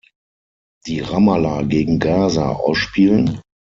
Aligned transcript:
Die 0.87 0.99
Ramallah 1.01 1.61
gegen 1.61 1.99
Gaza 1.99 2.49
ausspielen? 2.53 3.39